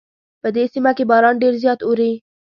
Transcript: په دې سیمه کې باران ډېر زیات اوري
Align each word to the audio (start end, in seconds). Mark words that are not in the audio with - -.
په 0.41 0.47
دې 0.55 0.63
سیمه 0.73 0.91
کې 0.97 1.03
باران 1.11 1.35
ډېر 1.43 1.53
زیات 1.63 1.79
اوري 1.83 2.11